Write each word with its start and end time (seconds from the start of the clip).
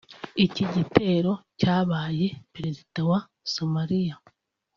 Iki 0.45 0.63
gitero 0.73 1.31
cyabaye 1.59 2.27
Perezida 2.53 2.99
wa 3.11 3.19
Somalia 3.53 4.15